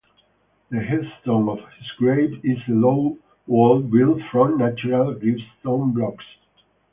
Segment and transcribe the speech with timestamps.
[0.71, 6.25] The headstone of his grave is a low wall built from natural gritstone blocks.